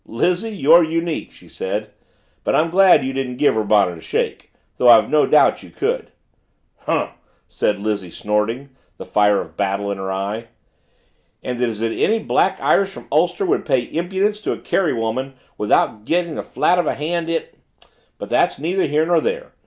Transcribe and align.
"Lizzie 0.03 0.49
you're 0.57 0.83
unique," 0.83 1.31
she 1.31 1.47
said. 1.47 1.91
"But 2.43 2.55
I'm 2.55 2.71
glad 2.71 3.05
you 3.05 3.13
didn't 3.13 3.35
give 3.35 3.53
her 3.53 3.63
bonnet 3.63 3.99
a 3.99 4.01
shake 4.01 4.51
though 4.77 4.89
I've 4.89 5.11
no 5.11 5.27
doubt 5.27 5.61
you 5.61 5.69
could." 5.69 6.09
"Humph!" 6.75 7.11
said 7.47 7.77
Lizzie 7.77 8.09
snorting, 8.09 8.69
the 8.97 9.05
fire 9.05 9.39
of 9.39 9.55
battle 9.55 9.91
in 9.91 9.99
her 9.99 10.11
eye. 10.11 10.47
"And 11.43 11.61
is 11.61 11.81
it 11.81 11.91
any 11.95 12.17
Black 12.17 12.57
Irish 12.59 12.89
from 12.89 13.09
Ulster 13.11 13.45
would 13.45 13.63
play 13.63 13.81
impudence 13.93 14.41
to 14.41 14.53
a 14.53 14.57
Kerrywoman 14.57 15.33
without 15.55 16.03
getting 16.03 16.33
the 16.33 16.41
flat 16.41 16.79
of 16.79 16.87
a 16.87 16.95
hand 16.95 17.29
in 17.29 17.43
but 18.17 18.27
that's 18.27 18.57
neither 18.59 18.87
here 18.87 19.05
nor 19.05 19.21
there. 19.21 19.51